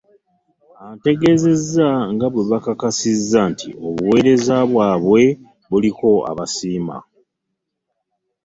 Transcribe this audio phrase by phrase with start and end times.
[0.91, 5.23] Ategeezezza nga bwe bakakasizza nti obuweereza bwabwe
[5.69, 6.97] buliko ababusiima.